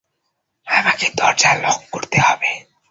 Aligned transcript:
আমাকে 0.67 1.05
দরজা 1.15 1.51
লক 1.55 1.79
করতে 1.91 2.17
হবে। 2.19 2.51